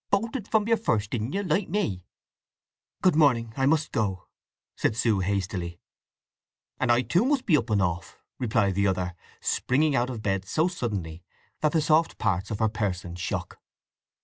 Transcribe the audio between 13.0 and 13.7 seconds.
shook.